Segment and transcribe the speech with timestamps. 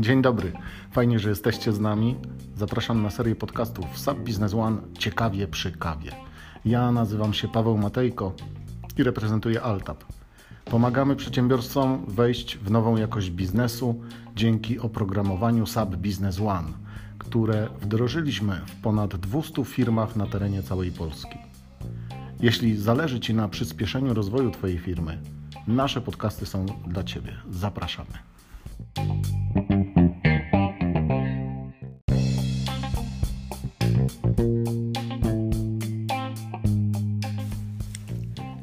[0.00, 0.52] Dzień dobry.
[0.90, 2.16] Fajnie, że jesteście z nami.
[2.56, 6.12] Zapraszam na serię podcastów SAP Business One Ciekawie przy kawie.
[6.64, 8.32] Ja nazywam się Paweł Matejko
[8.98, 10.04] i reprezentuję Altap.
[10.64, 14.00] Pomagamy przedsiębiorcom wejść w nową jakość biznesu
[14.36, 16.68] dzięki oprogramowaniu SAP Business One,
[17.18, 21.41] które wdrożyliśmy w ponad 200 firmach na terenie całej Polski.
[22.42, 25.18] Jeśli zależy Ci na przyspieszeniu rozwoju Twojej firmy,
[25.66, 27.32] nasze podcasty są dla Ciebie.
[27.50, 28.10] Zapraszamy.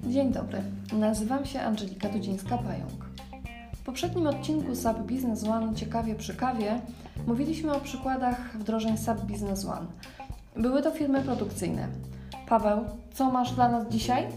[0.07, 0.61] Dzień dobry,
[0.93, 3.05] nazywam się Angelika Dudzińska-Pająk.
[3.75, 6.81] W poprzednim odcinku SAP Business One Ciekawie przy kawie
[7.27, 9.87] mówiliśmy o przykładach wdrożeń SAP Business One.
[10.57, 11.87] Były to firmy produkcyjne.
[12.49, 14.27] Paweł, co masz dla nas dzisiaj?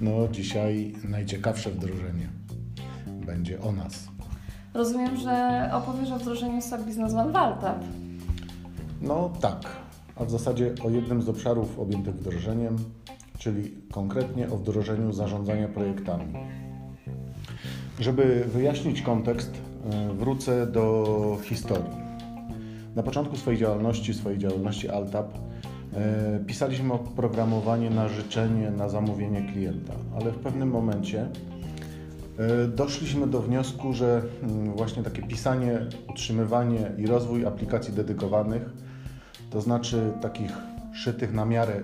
[0.00, 2.28] No, dzisiaj najciekawsze wdrożenie
[3.06, 4.08] będzie o nas.
[4.74, 7.84] Rozumiem, że opowiesz o wdrożeniu SAP Business One w Altap.
[9.02, 9.60] No tak,
[10.16, 12.76] a w zasadzie o jednym z obszarów objętych wdrożeniem,
[13.38, 16.34] czyli konkretnie o wdrożeniu zarządzania projektami.
[18.00, 19.50] Żeby wyjaśnić kontekst,
[19.90, 22.04] e, wrócę do historii.
[22.96, 25.38] Na początku swojej działalności, swojej działalności Altap,
[26.46, 31.28] pisaliśmy oprogramowanie na życzenie, na zamówienie klienta, ale w pewnym momencie
[32.38, 38.62] e, doszliśmy do wniosku, że mm, właśnie takie pisanie, utrzymywanie i rozwój aplikacji dedykowanych,
[39.50, 40.52] to znaczy takich
[40.92, 41.82] szytych na miarę,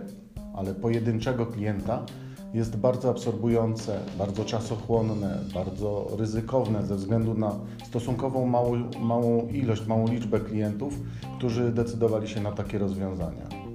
[0.55, 2.07] ale pojedynczego klienta,
[2.55, 7.55] jest bardzo absorbujące, bardzo czasochłonne, bardzo ryzykowne ze względu na
[7.87, 10.95] stosunkową małą, małą ilość, małą liczbę klientów,
[11.39, 13.70] którzy decydowali się na takie rozwiązania.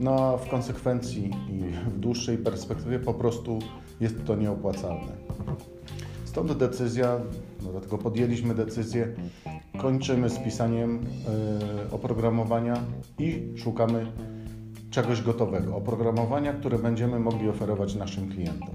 [0.00, 3.58] No a w konsekwencji i w dłuższej perspektywie po prostu
[4.00, 5.12] jest to nieopłacalne.
[6.24, 7.20] Stąd decyzja,
[7.62, 9.08] no dlatego podjęliśmy decyzję,
[9.78, 11.00] kończymy z pisaniem
[11.88, 12.74] y, oprogramowania
[13.18, 14.06] i szukamy
[14.90, 18.74] czegoś gotowego, oprogramowania, które będziemy mogli oferować naszym klientom.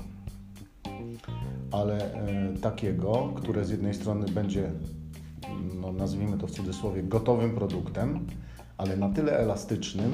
[1.71, 2.25] Ale
[2.55, 4.71] y, takiego, które z jednej strony będzie,
[5.81, 8.19] no nazwijmy to w cudzysłowie, gotowym produktem,
[8.77, 10.11] ale na tyle elastycznym,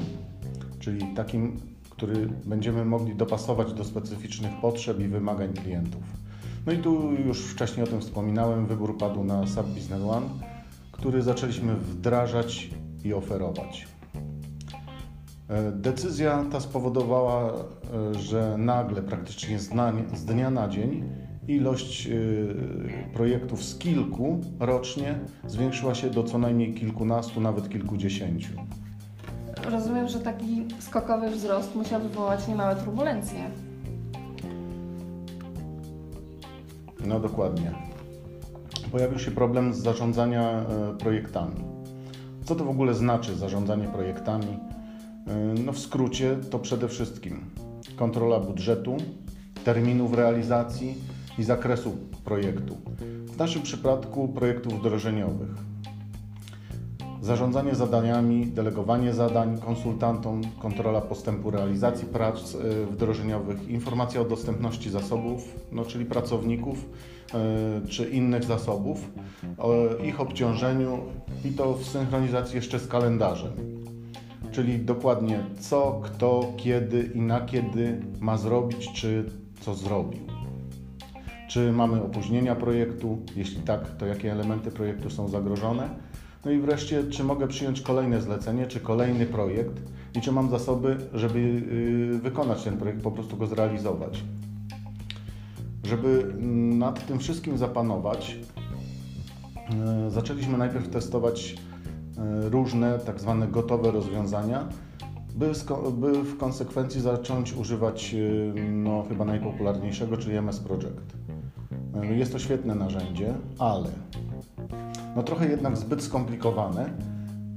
[0.83, 6.01] czyli takim, który będziemy mogli dopasować do specyficznych potrzeb i wymagań klientów.
[6.65, 10.25] No i tu już wcześniej o tym wspominałem, wybór padł na SAP Business One,
[10.91, 12.69] który zaczęliśmy wdrażać
[13.05, 13.87] i oferować.
[15.49, 19.59] E, decyzja ta spowodowała, e, że nagle, praktycznie
[20.13, 21.03] z dnia na dzień,
[21.47, 22.11] ilość e,
[23.13, 28.53] projektów z kilku rocznie zwiększyła się do co najmniej kilkunastu, nawet kilkudziesięciu.
[29.71, 33.51] Rozumiem, że taki skokowy wzrost musiał wywołać niemałe turbulencje.
[37.05, 37.71] No dokładnie.
[38.91, 40.65] Pojawił się problem z zarządzania
[40.99, 41.55] projektami.
[42.45, 44.59] Co to w ogóle znaczy zarządzanie projektami?
[45.65, 47.45] No w skrócie to przede wszystkim
[47.95, 48.97] kontrola budżetu,
[49.65, 50.95] terminów realizacji
[51.37, 52.77] i zakresu projektu.
[53.25, 55.72] W naszym przypadku projektów wdrożeniowych.
[57.23, 62.57] Zarządzanie zadaniami, delegowanie zadań konsultantom, kontrola postępu realizacji prac
[62.91, 66.89] wdrożeniowych, informacja o dostępności zasobów, no, czyli pracowników
[67.89, 69.11] czy innych zasobów,
[70.03, 70.99] ich obciążeniu
[71.45, 73.51] i to w synchronizacji jeszcze z kalendarzem
[74.51, 79.25] czyli dokładnie co, kto, kiedy i na kiedy ma zrobić, czy
[79.59, 80.19] co zrobił.
[81.49, 83.17] Czy mamy opóźnienia projektu?
[83.35, 85.89] Jeśli tak, to jakie elementy projektu są zagrożone?
[86.45, 89.81] No i wreszcie, czy mogę przyjąć kolejne zlecenie, czy kolejny projekt
[90.15, 94.23] i czy mam zasoby, żeby y, wykonać ten projekt, po prostu go zrealizować.
[95.83, 96.33] Żeby
[96.75, 98.37] nad tym wszystkim zapanować,
[100.07, 101.55] y, zaczęliśmy najpierw testować
[102.17, 104.67] E, różne tak zwane gotowe rozwiązania,
[105.35, 105.53] by,
[106.23, 108.15] w konsekwencji zacząć używać
[108.71, 111.13] no, chyba najpopularniejszego, czyli MS Project.
[112.09, 113.89] Jest to świetne narzędzie, ale
[115.15, 116.89] no trochę jednak zbyt skomplikowane,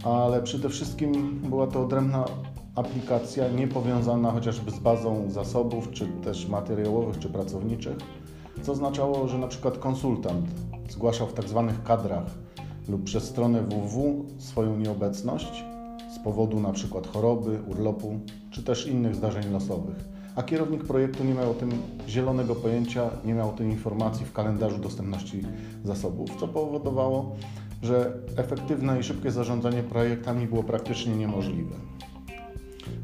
[0.05, 2.25] ale przede wszystkim była to odrębna
[2.75, 7.97] aplikacja niepowiązana chociażby z bazą zasobów, czy też materiałowych, czy pracowniczych,
[8.63, 10.47] co oznaczało, że na przykład konsultant
[10.89, 12.27] zgłaszał w tak zwanych kadrach
[12.89, 15.65] lub przez stronę www swoją nieobecność
[16.15, 17.01] z powodu np.
[17.13, 18.21] choroby, urlopu
[18.51, 20.16] czy też innych zdarzeń losowych.
[20.37, 21.71] A kierownik projektu nie miał o tym
[22.09, 25.43] zielonego pojęcia, nie miał o tej informacji w kalendarzu dostępności
[25.85, 27.37] zasobów, co powodowało,
[27.83, 31.75] że efektywne i szybkie zarządzanie projektami było praktycznie niemożliwe.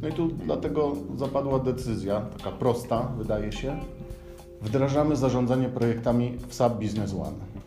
[0.02, 3.76] No i tu dlatego zapadła decyzja, taka prosta wydaje się,
[4.62, 7.62] wdrażamy zarządzanie projektami w SAP Business One.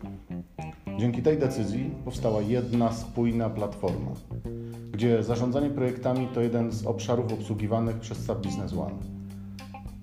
[0.98, 4.10] Dzięki tej decyzji powstała jedna spójna platforma,
[4.92, 9.15] gdzie zarządzanie projektami to jeden z obszarów obsługiwanych przez SAP Business One.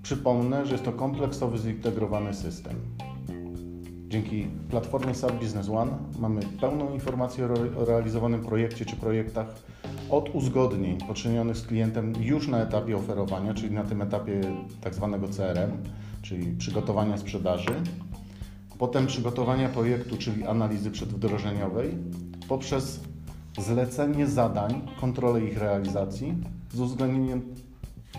[0.04, 2.74] Przypomnę, że jest to kompleksowy, zintegrowany system.
[4.08, 7.48] Dzięki platformie SAP Business One mamy pełną informację
[7.78, 9.46] o realizowanym projekcie czy projektach
[10.10, 14.40] od uzgodnień poczynionych z klientem już na etapie oferowania, czyli na tym etapie
[14.80, 15.70] tak zwanego CRM,
[16.22, 17.74] czyli przygotowania sprzedaży,
[18.78, 21.94] potem przygotowania projektu, czyli analizy przedwdrożeniowej,
[22.48, 23.00] poprzez
[23.58, 26.34] zlecenie zadań, kontrolę ich realizacji
[26.72, 27.54] z uwzględnieniem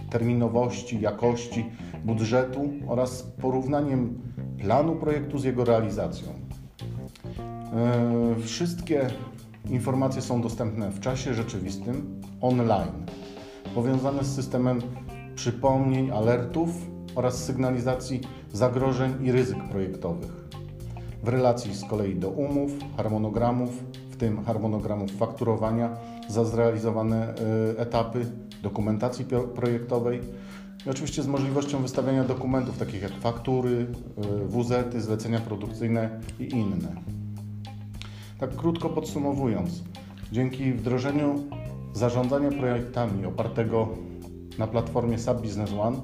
[0.09, 1.65] terminowości, jakości,
[2.05, 4.21] budżetu oraz porównaniem
[4.61, 6.27] planu projektu z jego realizacją.
[7.73, 9.07] E, wszystkie
[9.69, 13.05] informacje są dostępne w czasie rzeczywistym, online,
[13.75, 14.81] powiązane z systemem
[15.35, 16.69] przypomnień, alertów
[17.15, 18.21] oraz sygnalizacji
[18.53, 20.31] zagrożeń i ryzyk projektowych.
[21.23, 23.83] W relacji z kolei do umów, harmonogramów,
[24.15, 25.97] w tym harmonogramów fakturowania
[26.27, 27.33] za zrealizowane
[27.75, 28.25] e, etapy,
[28.63, 29.25] dokumentacji
[29.55, 30.21] projektowej
[30.85, 36.95] i oczywiście z możliwością wystawiania dokumentów takich jak faktury, e, WZ, zlecenia produkcyjne i inne.
[38.39, 39.83] Tak krótko podsumowując,
[40.31, 41.43] dzięki wdrożeniu
[41.93, 43.87] zarządzania projektami opartego
[44.57, 45.97] na platformie SAP Business One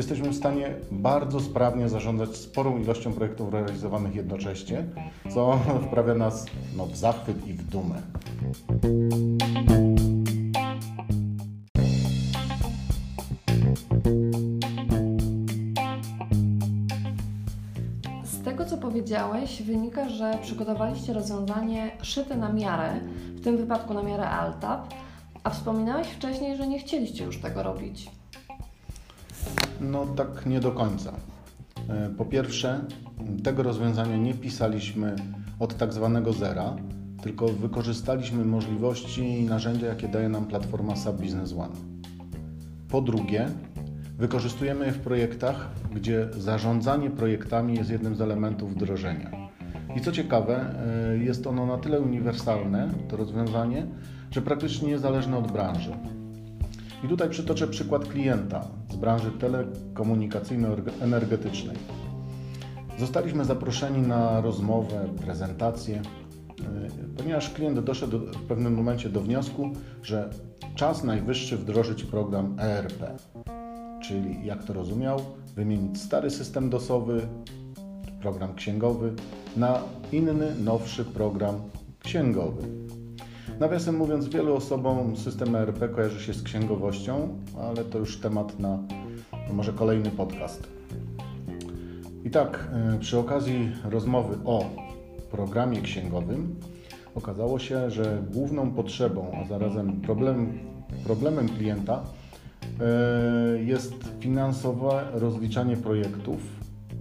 [0.00, 4.84] jesteśmy w stanie bardzo sprawnie zarządzać sporą ilością projektów realizowanych jednocześnie,
[5.34, 8.02] co wprawia nas no, w zachwyt i w dumę.
[18.24, 23.00] Z tego, co powiedziałeś, wynika, że przygotowaliście rozwiązanie szyte na miarę,
[23.34, 24.94] w tym wypadku na miarę Altap,
[25.44, 28.19] a wspominałeś wcześniej, że nie chcieliście już tego robić.
[29.80, 31.12] No tak nie do końca.
[31.88, 32.80] E, po pierwsze,
[33.44, 35.16] tego rozwiązania nie pisaliśmy
[35.58, 36.76] od tak zwanego zera,
[37.22, 41.74] tylko wykorzystaliśmy możliwości i narzędzia, jakie daje nam platforma SAP Business One.
[42.88, 43.48] Po drugie,
[44.18, 49.30] wykorzystujemy je w projektach, gdzie zarządzanie projektami jest jednym z elementów wdrożenia.
[49.96, 50.74] I co ciekawe,
[51.14, 53.86] e, jest ono na tyle uniwersalne, to rozwiązanie,
[54.30, 55.92] że praktycznie niezależne od branży.
[57.04, 61.76] I tutaj przytoczę przykład klienta branży telekomunikacyjno-energetycznej.
[62.98, 66.02] Zostaliśmy zaproszeni na rozmowę, prezentację, e,
[67.16, 69.70] ponieważ klient doszedł w pewnym momencie do wniosku,
[70.02, 70.30] że
[70.74, 73.18] czas najwyższy wdrożyć program ERP,
[74.02, 75.20] czyli jak to rozumiał,
[75.56, 77.20] wymienić stary system dosowy,
[78.20, 79.12] program księgowy
[79.56, 79.82] na
[80.12, 81.54] inny, nowszy program
[82.00, 82.62] księgowy.
[83.60, 87.28] Nawiasem mówiąc, wielu osobom system ERP kojarzy się z księgowością,
[87.60, 88.78] ale to już temat na
[89.52, 90.68] może kolejny podcast.
[92.24, 94.64] I tak, e, przy okazji rozmowy o
[95.30, 96.54] programie księgowym
[97.14, 100.58] okazało się, że główną potrzebą, a zarazem problem,
[101.04, 102.02] problemem klienta
[102.80, 106.38] e, jest finansowe rozliczanie projektów,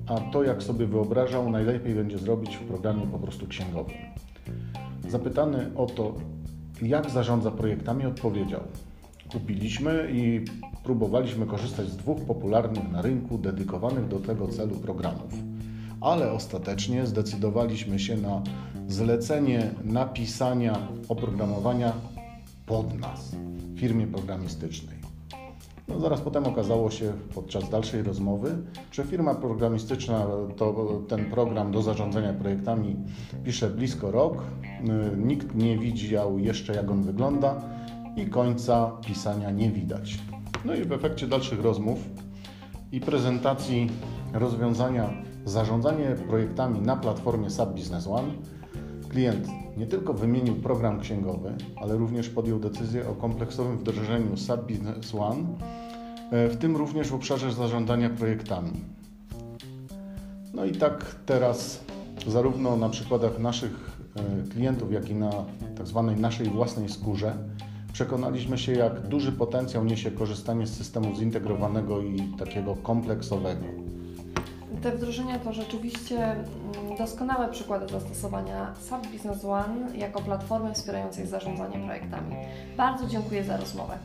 [0.08, 3.96] a to jak sobie wyobrażał, najlepiej będzie zrobić w programie po prostu księgowym.
[5.08, 6.14] Zapytany o to,
[6.82, 8.62] jak zarządza projektami, odpowiedział:
[9.32, 10.46] Kupiliśmy i
[10.84, 15.34] próbowaliśmy korzystać z dwóch popularnych na rynku, dedykowanych do tego celu programów,
[16.02, 18.42] ale ostatecznie zdecydowaliśmy się na
[18.88, 21.94] zlecenie napisania oprogramowania
[22.66, 23.36] pod nas,
[23.76, 24.99] firmie programistycznej.
[25.90, 28.58] No, zaraz potem okazało się podczas dalszej rozmowy,
[28.92, 30.26] że firma programistyczna
[30.58, 32.96] to ten program do zarządzania projektami
[33.44, 34.44] pisze blisko rok.
[35.14, 37.62] Y, nikt nie widział jeszcze jak on wygląda
[38.16, 40.20] i końca pisania nie widać.
[40.66, 42.00] No i w efekcie dalszych rozmów
[42.92, 43.90] i prezentacji
[44.34, 45.10] rozwiązania
[45.46, 48.28] zarządzanie projektami na platformie SAP Business One
[49.10, 49.48] klient
[49.80, 55.44] nie tylko wymienił program księgowy, ale również podjął decyzję o kompleksowym wdrożeniu SAP Business One,
[56.32, 58.72] e, w tym również w obszarze zarządzania projektami.
[60.54, 61.84] No i tak teraz
[62.28, 65.32] zarówno na przykładach naszych e, klientów, jak i na
[65.78, 67.34] tak zwanej naszej własnej skórze
[67.94, 73.66] przekonaliśmy się, jak duży potencjał niesie korzystanie z systemu zintegrowanego i takiego kompleksowego.
[74.82, 81.80] Te wdrożenia to rzeczywiście mm, doskonałe przykłady zastosowania SAP Business One jako platformy wspierającej zarządzanie
[81.86, 82.36] projektami.
[82.78, 83.98] Bardzo dziękuję za rozmowę.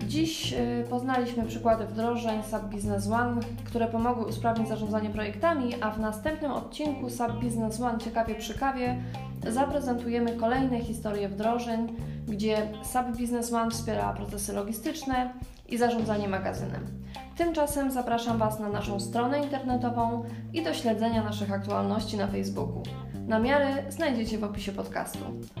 [0.00, 6.00] Dziś y, poznaliśmy przykłady wdrożeń SAP Business One, które pomogły usprawnić zarządzanie projektami, a w
[6.00, 9.02] następnym odcinku SAP Business One Ciekawie przy kawie
[9.48, 11.96] zaprezentujemy kolejne historie wdrożeń,
[12.28, 15.32] gdzie SAP Business One wspiera procesy logistyczne
[15.68, 16.86] i zarządzanie magazynem.
[17.36, 22.82] Tymczasem zapraszam Was na naszą stronę internetową i do śledzenia naszych aktualności na Facebooku.
[23.26, 25.18] Namiary znajdziecie w opisie podcastu.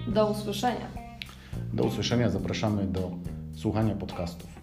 [0.08, 0.86] Do usłyszenia.
[1.72, 3.10] Do usłyszenia, zapraszamy do
[3.54, 4.53] słuchania podcastów.